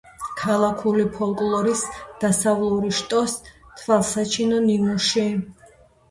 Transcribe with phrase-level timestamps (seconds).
[0.41, 1.83] ქალაქური ფოლკლორის
[2.23, 3.35] დასავლური შტოს
[3.81, 5.27] თვალსაჩინო ნიმუში.